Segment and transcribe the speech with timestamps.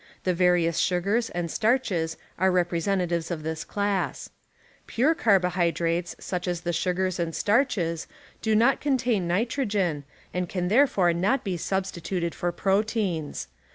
[0.23, 4.31] The various sugars and starches arc representatives of this class.
[4.87, 8.07] Pure car„,, bohvdrates such as the sugars and starches
[8.41, 10.03] do Larbony ■ "i,/•, not contain nitrogen
[10.33, 13.45] and can thereiore not be substituted for proteins.